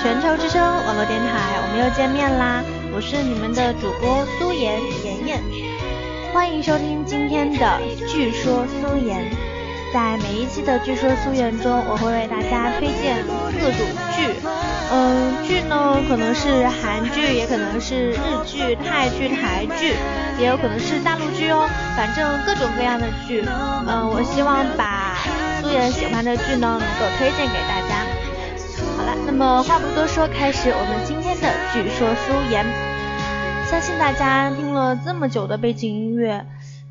[0.00, 2.62] 全球之声网络电台，我们又见面啦！
[2.94, 5.42] 我是你们的主播苏妍妍妍，
[6.32, 7.58] 欢迎收听今天的
[8.08, 9.20] 《据说苏妍》。
[9.92, 13.22] 在每一期的《据说苏妍》中，我会为大家推荐
[13.60, 13.86] 各种
[14.16, 14.32] 剧。
[14.90, 18.16] 嗯，剧呢可能是韩剧，也可能是日
[18.46, 19.94] 剧、泰剧、台剧，
[20.38, 21.68] 也有可能是大陆剧哦。
[21.94, 23.44] 反正各种各样的剧。
[23.86, 25.18] 嗯，我希望把
[25.60, 27.81] 苏妍喜欢的剧呢能够推荐给大家。
[29.34, 32.66] 那么话不多说，开始我们今天的《据说苏言》。
[33.70, 36.44] 相信大家听了这么久的背景音乐，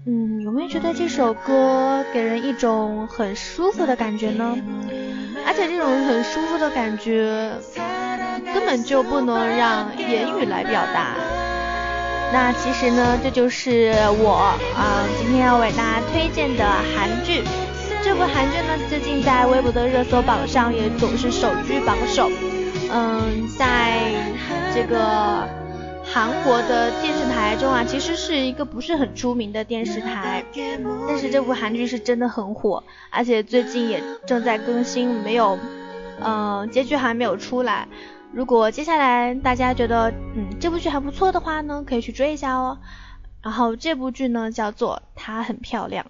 [0.08, 4.58] 嗯，有没有觉得这首歌给人一种很舒服的感觉呢？
[5.46, 7.52] 而且这种很舒服的感觉，
[8.52, 11.14] 根本就不能让言语来表达。
[12.34, 16.66] 那其实呢，这就是我啊、今天要为大家推荐的
[16.98, 17.44] 韩剧。
[18.04, 22.30] 这部韩剧呢，最近在微博的热搜榜上也总是首居榜首。
[22.92, 24.00] 嗯，在
[24.74, 25.48] 这个
[26.04, 30.44] 韩国的电视台中啊，其实是一个不是很出名的电视台，
[31.08, 35.58] 但是这部韩剧是真的很火，而且最近也正在更新，没有，
[36.22, 37.88] 嗯、结局还没有出来。
[38.34, 42.80] 如果接下来大家觉得嗯这部剧还不错的话呢，可以去追一下哦。
[43.44, 46.06] 然后这部剧呢叫做《她很漂亮》。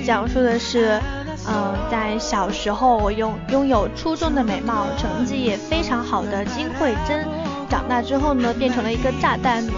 [0.00, 1.00] 讲述的是，
[1.46, 7.26] 呃，在小时候我拥拥有出众的美貌，成绩也非常好的金惠珍，
[7.68, 9.70] 长大之后呢，变成了一个炸弹女。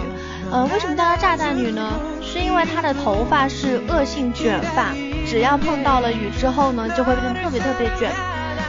[0.51, 1.93] 呃，为什么叫她炸弹女呢？
[2.21, 4.93] 是因为她的头发是恶性卷发，
[5.25, 8.11] 只要碰到了雨之后呢，就会变得特别特别卷。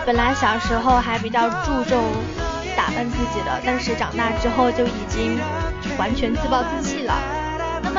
[0.05, 2.03] 本来小时候还比较注重
[2.77, 5.39] 打扮自己的，但是长大之后就已经
[5.99, 7.15] 完全自暴自弃了。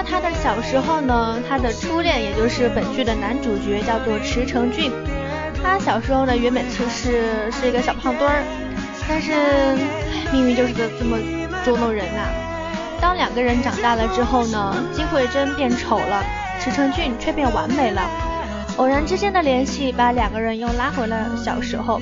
[0.01, 4.90] 那他的小时候呢，他的初恋也就是本剧的男主角叫做池成俊。
[5.62, 8.42] 他小时候呢，原本就是是一个小胖墩儿，
[9.10, 9.34] 但是
[10.31, 11.18] 命运就是个这么
[11.66, 12.31] 捉弄人啊。
[13.01, 16.24] 当两个人长大了之后呢，金惠珍变丑了，
[16.62, 18.10] 池成俊却变完美了。
[18.78, 22.00] 偶然之间的联系，把两个人又拉回了小时候。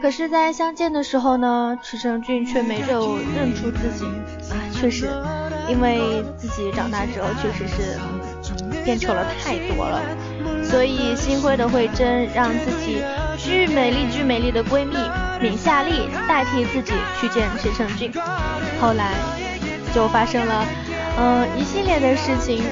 [0.00, 4.06] 可是，在相见的时候呢，池成俊却没有认出自己
[4.50, 5.10] 啊，确实，
[5.68, 7.98] 因为自己长大之后确实是
[8.84, 10.00] 变丑了太多了，
[10.64, 13.02] 所以新辉的慧珍让自己
[13.38, 14.96] 巨美丽巨美丽的闺蜜
[15.40, 18.12] 闵夏丽代替自己去见池成俊，
[18.80, 19.14] 后来
[19.94, 20.64] 就发生了
[21.18, 22.62] 嗯一系列的事情。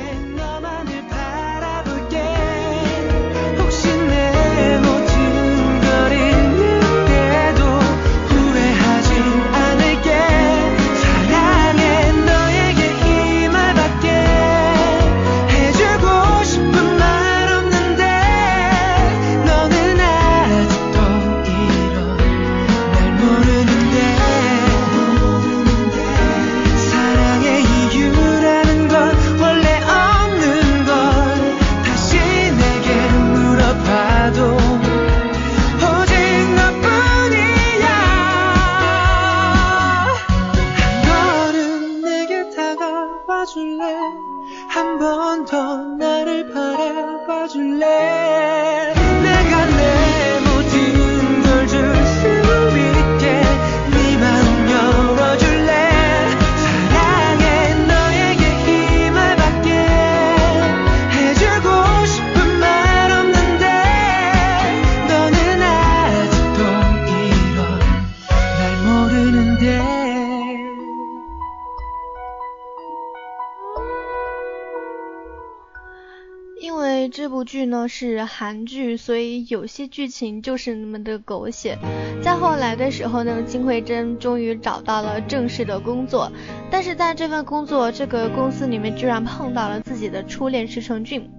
[77.45, 81.79] 剧呢是韩剧，所以有些剧情就是那么的狗血。
[82.23, 86.31] 再后来的时候呢，金惠珍终于找到了正式的工作，
[86.71, 91.31] 但是在这份工作这个公司里面，居然碰到了自己的初恋池成俊，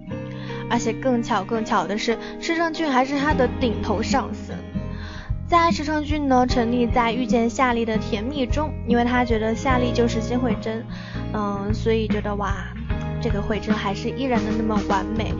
[0.68, 4.52] 而且更巧更巧的是，池成俊还是他的顶头上司。
[5.46, 10.82] 在池成俊呢沉溺在遇见夏丽的甜蜜中，因为他觉得夏丽就是金惠珍，
[11.34, 12.68] 嗯，所以觉得哇，
[13.20, 15.34] 这个惠珍还是依然的那么完美。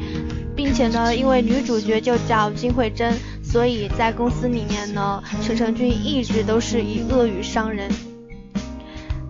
[0.55, 7.91] 并且呢，因为女主角就叫金惠珍，所以在公司里面呢，陈成俊一直都是以恶语伤人。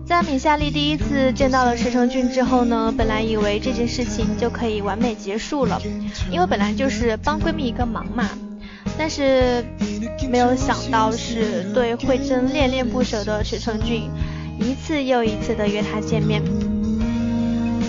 [0.05, 5.81] 在闵夏丽第一次见到了陈成俊之后呢，本来以为这件事情就可以完美结束了，
[6.29, 8.29] 因为本来就是帮闺蜜一个忙嘛。
[8.97, 9.65] 但是
[10.29, 14.09] 没有想到是对惠珍恋恋不舍的陈成俊，
[14.59, 16.43] 一次又一次的约她见面。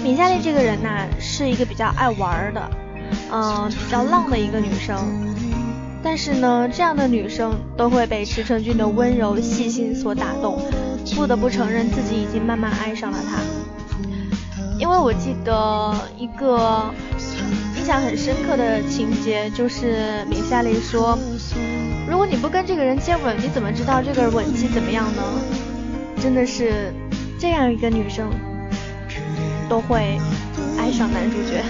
[0.03, 2.71] 闵夏丽这个人呐，是一个比较爱玩的。
[3.31, 4.97] 嗯，比较浪的一个女生，
[6.03, 10.61] 但是呢，这样的女生都会被池承俊的温柔细心所打动，
[11.17, 13.39] 不得不承认自己已经慢慢爱上了他。
[14.79, 16.85] 因为我记得一个
[17.77, 21.19] 印象很深刻的情节，就是米夏丽说，
[22.09, 25.23] 如果你不跟这个人接吻，你怎么知道这个吻技怎么样呢？
[26.21, 26.93] 真的是
[27.39, 28.29] 这样一个女生
[29.69, 30.19] 都会
[30.79, 31.63] 爱上男主角。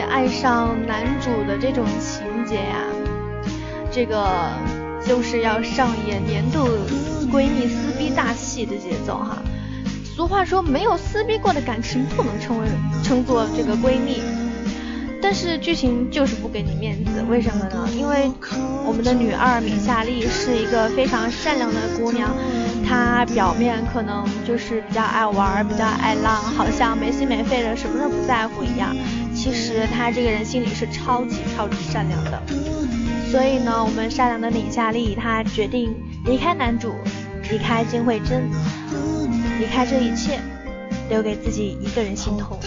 [0.00, 2.84] 爱上男主的这种情节呀，
[3.90, 4.50] 这个
[5.06, 6.68] 就是要上演年度
[7.32, 9.38] 闺蜜撕逼大戏的节奏哈。
[10.04, 12.66] 俗话说，没有撕逼过的感情不能称为
[13.02, 14.20] 称作这个闺蜜。
[15.20, 17.88] 但是剧情就是不给你面子，为什么呢？
[17.92, 18.30] 因为
[18.86, 22.30] 我们的女二米夏丽是一个非常善良的姑娘，
[22.86, 28.94] 她表面可能就是比较爱玩，比较爱浪，好像没心没肺的，什么都不在乎一样。
[29.48, 32.42] 其实他这个人心里是超级超级善良的。
[33.30, 35.94] 所以呢，我们善良的李夏丽，她决定
[36.26, 36.92] 离开男主，
[37.50, 38.50] 离开金慧珍，
[39.58, 40.38] 离开这一切，
[41.08, 42.58] 留给自己一个人心痛。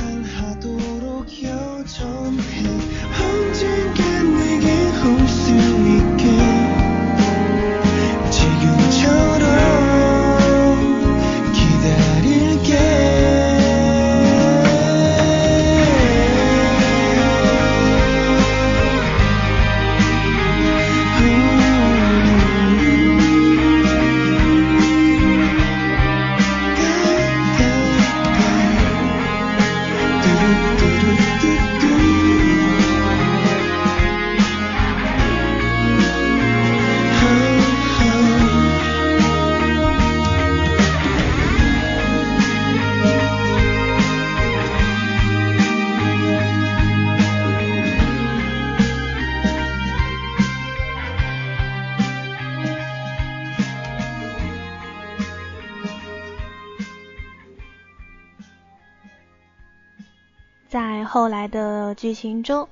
[60.71, 62.69] 在后来的剧情中，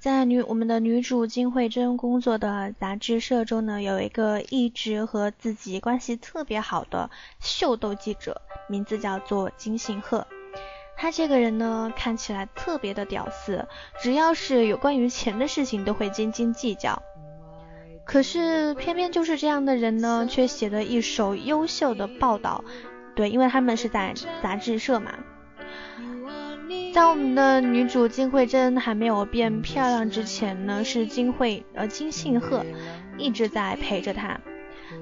[0.00, 10.26] 在女我们的女主金惠珍工作的杂志社中呢，有一个一直和自己关系特别好的秀逗记者，名字叫做金信鹤。
[10.96, 13.68] 他这个人呢，看起来特别的屌丝，
[14.02, 17.00] 只要是有关于钱的事情都会斤斤计较。
[18.04, 22.64] 可是偏偏就是这样的人呢，却写了一手优秀的报道。
[23.14, 25.14] 对，因为他们是在杂志社嘛。
[26.96, 32.64] 在我们的女主金惠珍还没有变漂亮之前呢，是金惠呃金信鹤
[33.18, 34.40] 一直在陪着她，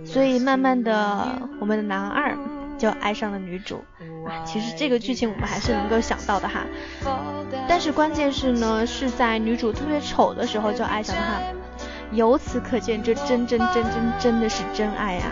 [0.05, 2.37] 所以慢慢的我们的男二
[2.77, 3.85] 就爱上了女主。
[4.45, 6.67] 其实这个剧情我们还是能够想到的哈，
[7.69, 15.27] 但是关键是呢，是在女主特别丑的时候就爱上了他，由此可见这真真真真真的是真爱呀。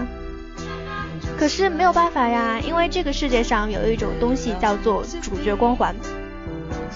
[1.37, 5.92] 可是没有办法呀，因为这个世界上有一种东西叫做主角光环。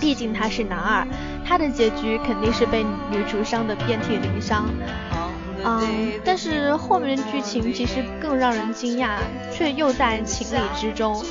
[0.00, 1.07] 毕竟他是男二，
[1.45, 4.67] 他的结局肯定是被女主伤得遍体鳞伤。
[5.65, 9.17] 嗯，但是后面的剧情其实更让人惊讶，
[9.53, 11.25] 却又在情理之中。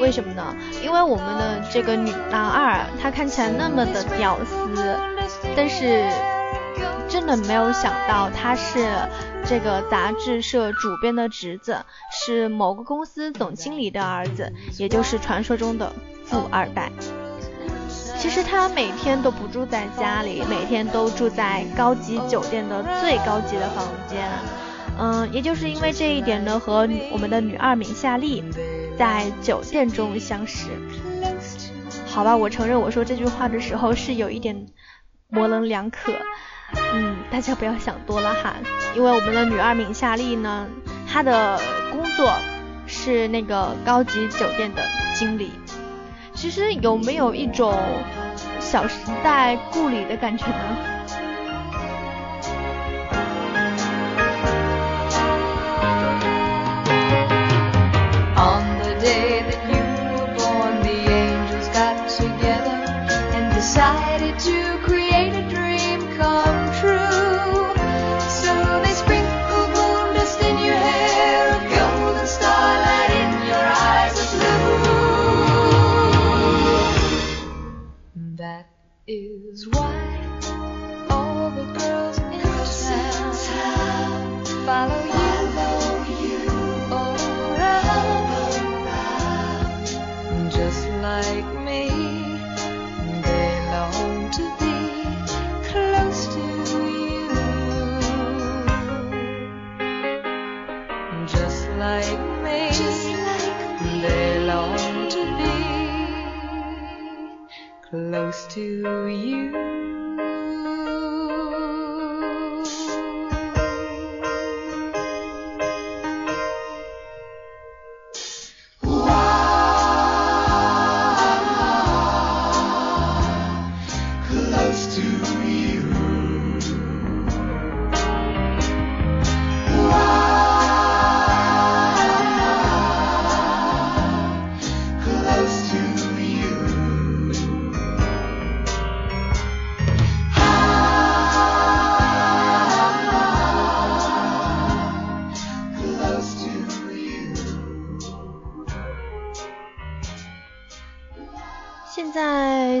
[0.00, 0.54] 为什么呢？
[0.82, 4.96] 因为我们的这个女男二，他看起来那么的屌丝，
[5.56, 6.06] 但是
[7.08, 8.86] 真的没有想到他是
[9.44, 11.76] 这个杂志社主编的侄子，
[12.10, 15.92] 是某个公司总经理的儿子，也就是传说中的
[16.24, 16.90] 富二代。
[18.20, 24.28] 其实他每天都不住在家里，每天都住在高级酒店的最高级的房间。
[24.98, 28.44] 嗯，也就是因为这一点呢，和我们的女二闵夏丽
[28.98, 30.68] 在酒店中相识。
[32.06, 34.66] 好吧，我承认我说这句话的时候是有一点
[35.28, 36.12] 模棱两可。
[36.92, 38.54] 嗯，大家不要想多了哈，
[38.94, 40.68] 因为我们的女二闵夏丽呢，
[41.08, 41.58] 她的
[41.90, 42.30] 工作
[42.86, 44.82] 是那个高级酒店的
[45.14, 45.52] 经理。
[46.40, 47.78] 其实有没有一种
[48.60, 50.99] 小时代故里的感觉呢？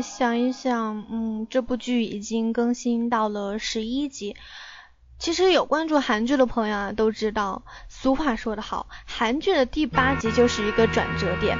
[0.02, 4.36] 想一想，嗯，这部剧已经更新到了十一集。
[5.18, 11.58] 其实有关注韩剧的朋友啊，都知道，俗话说得好，韩剧的第八集就是一个转折点。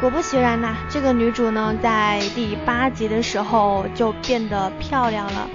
[0.00, 5.50] 果不其然呐，这个女主呢，在第八集的时候就变得漂亮了。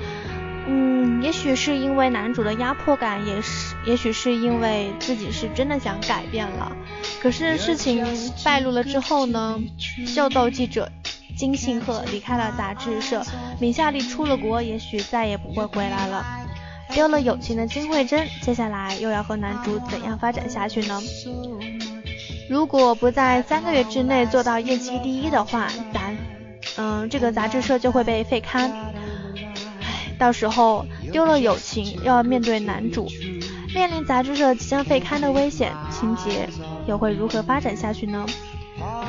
[0.68, 6.72] 嗯，也许是因为男主的压迫感，也是，也许是因为自己是真的想改变了。
[7.20, 8.06] 可是事情
[8.44, 9.60] 败露了之后呢，
[10.06, 10.91] 秀逗记者。
[11.41, 13.25] 金信鹤离开了杂志社，
[13.60, 16.24] 闵夏丽出了国，也许再也不会回来了。
[16.91, 21.01] 丢了友情的金惠珍，接下来又要和男主怎样发展下去呢？
[22.48, 26.15] 如果不在三个月之内做到业绩第一的话，咱，
[26.77, 28.69] 嗯，这个杂志社就会被废刊。
[29.81, 33.10] 唉，到时候丢了友情，又要面对男主，
[33.74, 36.48] 面临杂志社即将废刊的危险，情节
[36.86, 38.27] 又会如何发展下去呢？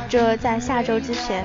[0.08, 1.44] 这在下周之前。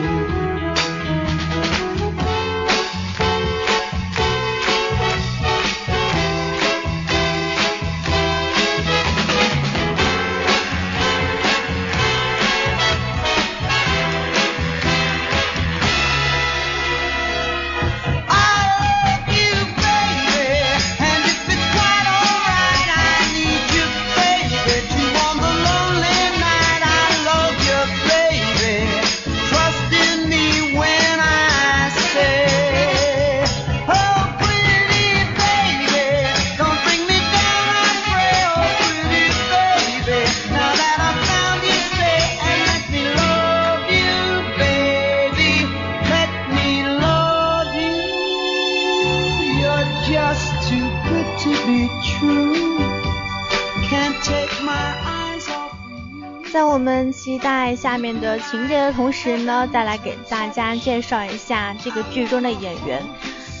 [57.71, 63.01] 期待下面的情节的同时呢，再来给大家介绍一下这个剧中的演员。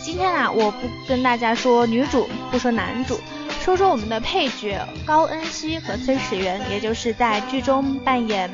[0.03, 3.21] 今天啊，我不跟大家说女主，不说男主，
[3.61, 8.51] 说说我们的配角高恩熙和崔始源，也就是在剧中扮演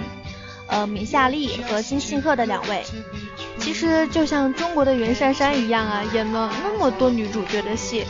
[0.68, 2.84] 呃闵夏丽和金信赫的两位。
[3.58, 8.06] 其实就像中国的袁姗姗一样啊，演了那么多女主角的戏，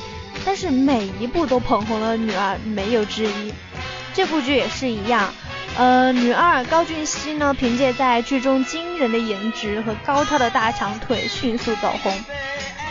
[0.45, 3.53] 但是每一部都捧红了女二，没有之一。
[4.13, 5.31] 这部剧也是一样，
[5.77, 12.11] 呃，女二高俊熙呢，凭借在剧中惊人的颜值和高挑的大长腿，迅速走红。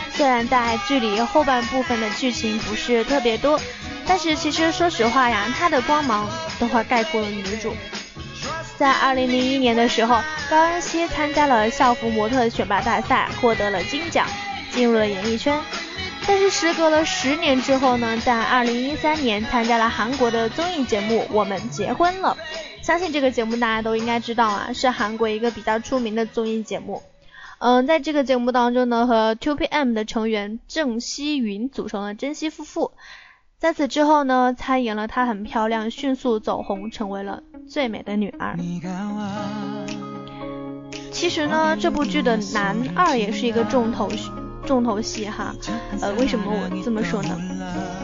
[0.09, 3.59] 虽然在剧里后半部分的剧情不是特别多，
[4.07, 7.75] 但是其实说实话呀，她的光芒都快盖过了女主。
[8.77, 14.25] 在2001年的时候，高恩熙参加了校服模特选拔大赛，获得了金奖，
[14.71, 15.59] 进入了演艺圈。
[16.25, 22.35] 但是时隔了十年之后呢，在2013年参加了韩国的综艺节目《我们结婚了》，
[22.87, 27.03] 相信这个节目大家都应该知道啊，是韩国一个比较出名的综艺节目。
[27.59, 32.93] 嗯，在这个节目当中呢，和 two P M 的成员郑希云组成了珍惜夫妇。
[33.59, 38.57] 在此之后呢，参演了《她很漂亮》、《迅速走红》，成为了最美的女儿。
[41.11, 44.31] 其实呢，这部剧的男二也是一个重头戏。
[44.65, 45.53] 重头戏哈，
[46.01, 47.37] 呃，为什么我这么说呢？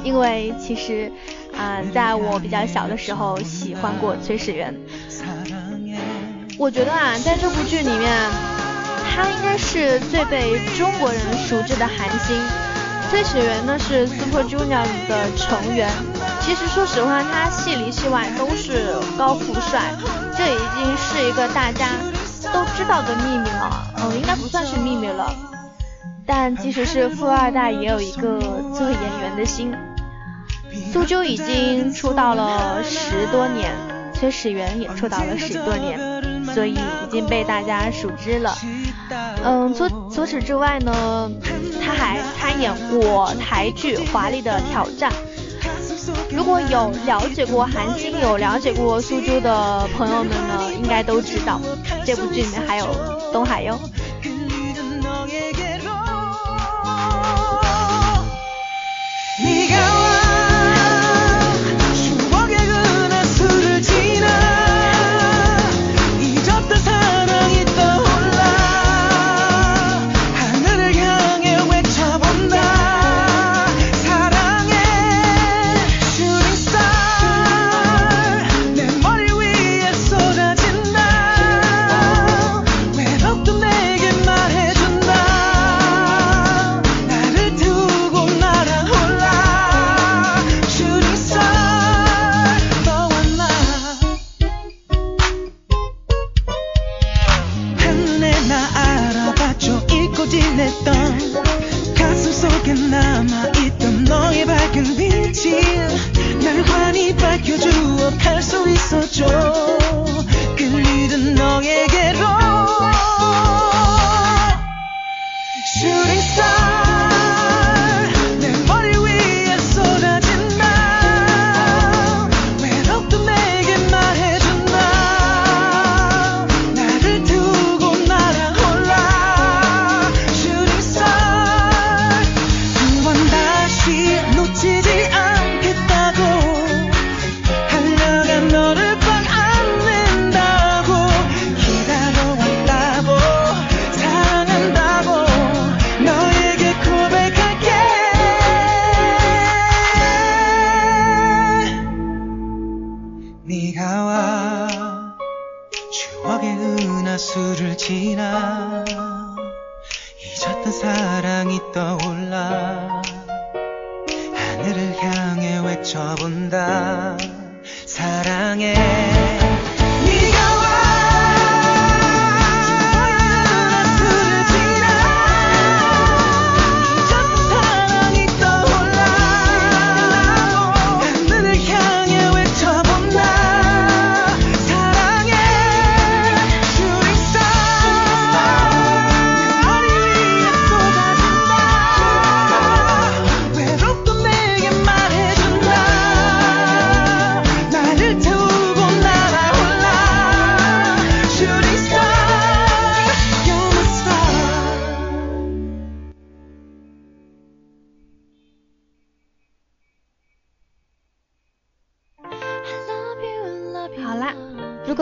[0.03, 1.09] 因为其实。
[1.57, 4.75] 啊，在我比较小的时候喜欢过崔始源。
[6.57, 8.29] 我觉得啊，在这部剧里面，
[9.15, 12.39] 他应该是最被中国人熟知的韩星。
[13.09, 15.89] 崔始源呢是 Super Junior 的成员。
[16.41, 19.93] 其实说实话，他戏里戏外都是高富帅，
[20.35, 21.89] 这已经是一个大家
[22.51, 23.93] 都知道的秘密了。
[23.97, 25.33] 嗯，应该不算是秘密了。
[26.25, 28.39] 但即使是富二代，也有一个
[28.73, 29.73] 做演员的心。
[30.91, 33.73] 苏州已经出道了十多年，
[34.13, 35.99] 崔始源也出道了十多年，
[36.53, 38.55] 所以已经被大家熟知了。
[39.43, 41.29] 嗯，除除此之外呢，
[41.83, 45.11] 他还参演过台剧《华丽的挑战》。
[46.31, 51.59] 如果有了解过韩星、有了解过苏州的朋友们呢，应该都知道
[52.05, 52.87] 这部剧里面还有
[53.31, 53.79] 东海哟。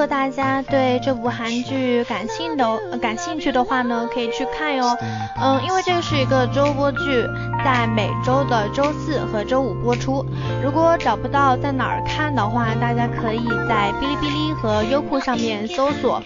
[0.01, 4.97] 果大家对这部韩剧感兴的、感兴趣的话呢，可以去看哟。
[5.39, 7.23] 嗯，因为这个是一个周播剧，
[7.63, 10.25] 在每周的周四和周五播出。
[10.63, 16.23] 如果找不到在哪儿看的话，大家可以在哔哩哔哩和优酷上面搜索。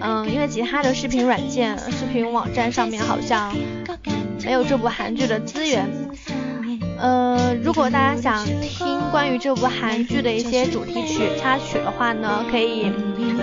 [0.00, 3.54] 嗯，因为其他的视频软件、视频网站上面好像
[4.42, 5.86] 没有这部韩剧的资源。
[6.98, 12.92] 呃，如果大家想听关于这部韩剧的一些主题曲、插曲的话呢，可以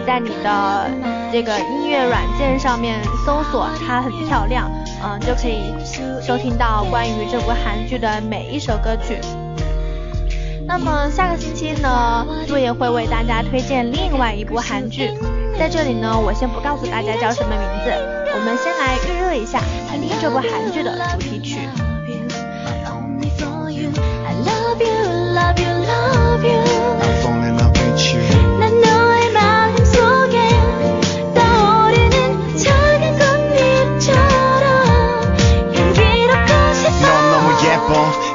[0.05, 0.91] 在你的
[1.31, 4.69] 这个音乐软件上面搜索“它很漂亮”，
[5.01, 5.73] 嗯、就可以
[6.21, 9.19] 收听到关于这部韩剧的每一首歌曲。
[10.67, 15.11] 那么下个星期呢，陆也会为大家推荐另外一部韩剧，
[15.57, 17.91] 在这里呢，我先不告诉大家叫什么名字，
[18.33, 21.69] 我们先来预热一下，听听这部韩剧的主题曲。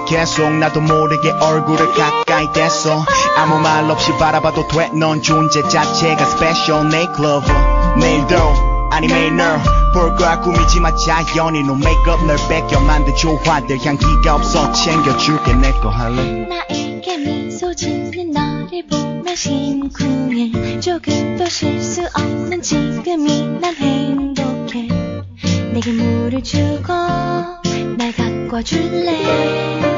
[0.06, 3.04] 계속 나도 모르게 얼굴을 가까이 댔어
[3.36, 4.90] 아무 말 없이 바라봐도 돼.
[4.92, 6.88] 넌 존재 자체가 special.
[6.88, 7.46] 내 클로버
[7.96, 8.36] 내일도
[8.90, 12.80] 아니 매일 널볼 거야 꾸미지 마 자연히 no makeup 널 뺏겨.
[12.80, 14.72] 만든 조화들 향기가 없어.
[14.72, 15.54] 챙겨줄게.
[15.54, 23.74] 내 거 할래 나에게 미소 짓는 너를 보면 심쿵해 조금 도 실수 없는 지금이 난
[23.74, 24.86] 행복해.
[25.72, 26.92] 내게 물을 주고
[27.96, 29.89] 날 가꿔줄래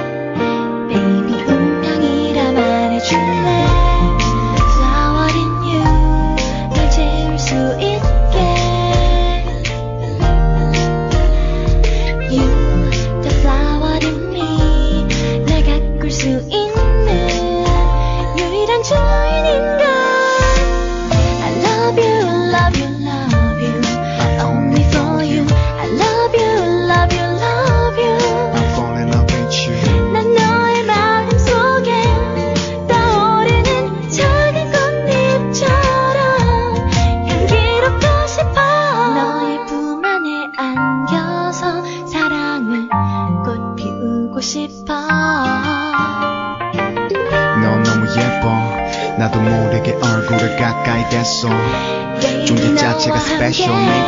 [53.53, 54.03] Ice your main.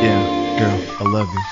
[0.00, 0.22] Yeah,
[0.60, 1.42] girl, I love you.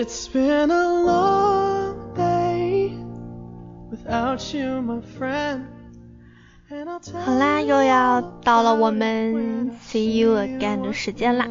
[0.00, 2.92] It's been a long day
[3.90, 5.66] without you, my friend.
[6.70, 11.48] And I'll tell 好啦，又要到了我们 see you again 的时间啦。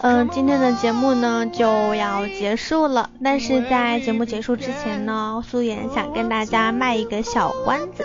[0.00, 8.04] 嗯、今天的节目呢就要结束了，但是在节目结束之前呢，素颜想跟大家卖一个小关子。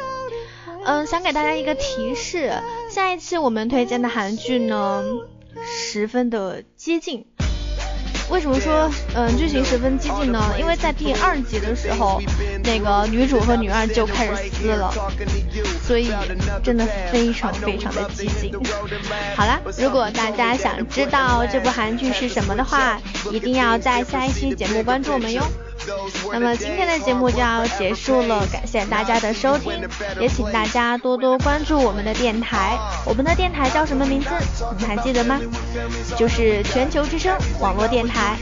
[0.86, 2.54] 嗯，想给大家一个提示，
[2.92, 5.04] 下一期我们推荐的韩剧呢，
[5.66, 7.26] 十分的接近。
[8.34, 10.42] 为什么说嗯剧情十分激进呢？
[10.58, 12.20] 因为在第二集的时候，
[12.64, 14.92] 那个女主和女二就开始撕了，
[15.86, 16.12] 所以
[16.64, 18.52] 真的非常非常的激进。
[19.36, 23.00] 好啦，如果大家想知道这部韩剧是什么的话，
[23.32, 25.44] 一定要在下一期节目关注我们哟。
[26.32, 29.74] 那么今天的节目就要结束了，感谢大家的收听，
[30.20, 32.78] 也请大家多多关注我们的电台。
[33.06, 34.30] 我们的电台叫什么名字？
[34.78, 35.40] 你们还记得吗？
[36.18, 38.38] 就是全球之声网络电台。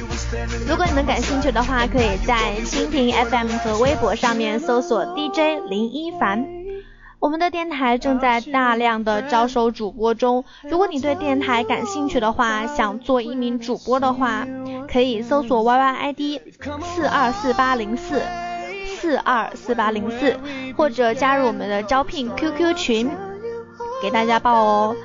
[0.68, 6.61] 如果你们感兴趣的话，可以在蜻蜓 FM 和微博上面搜索 DJ 林一凡。
[7.22, 14.48] 我们的电台正在大量的招收主播中，如果你对电台感兴趣的话，想做一名主播的话，
[14.92, 16.42] 可以搜索 YYID
[16.82, 18.24] 四二四八零四
[18.98, 20.36] 四二四八零四，
[20.76, 23.12] 或者加入我们的招聘 QQ 群，
[24.02, 24.96] 给大家报哦，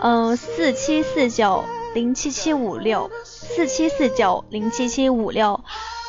[0.00, 5.60] 嗯，四七四九零七七五六四七四九零七七五六。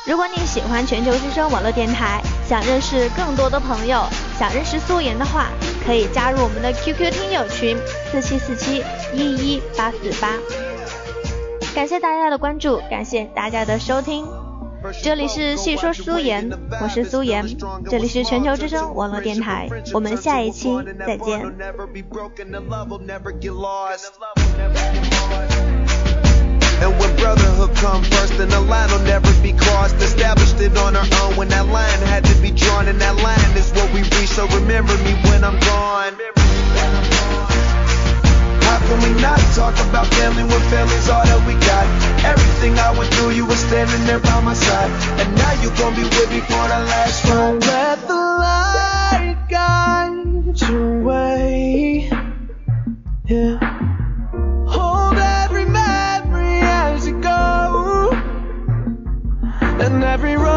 [0.06, 4.02] 如果你喜欢全球之声网络电台，想认识更多的朋友，
[4.38, 5.48] 想认识素颜的话，
[5.84, 7.76] 可以加入我们的 QQ 听友群
[8.10, 8.82] 四七四七
[9.12, 10.38] 一一八四八。
[11.74, 14.26] 感谢大家的关注，感谢大家的收听，
[15.02, 17.46] 这里是细说苏颜，我是苏颜，
[17.88, 20.74] 这里是全球之声网络电台，我们下一期
[21.06, 21.44] 再见。
[26.80, 29.96] And when brotherhood come first, then the line will never be crossed.
[29.96, 33.56] Established it on our own when that line had to be drawn, and that line
[33.56, 34.32] is what we reach.
[34.32, 36.16] So remember me when I'm gone.
[38.64, 41.84] How can we not talk about family when family's all that we got?
[42.24, 44.90] Everything I went through, you were standing there by my side,
[45.20, 47.60] and now you gon' be with me for the last ride.
[47.60, 52.10] Let the light guide your way.
[53.26, 53.69] Yeah.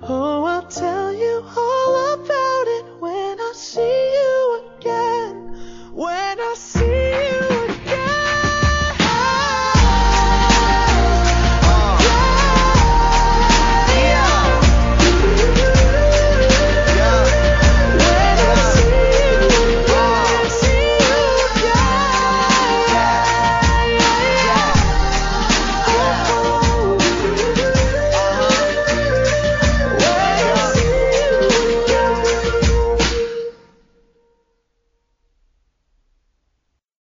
[0.00, 2.57] Oh, I'll tell you all about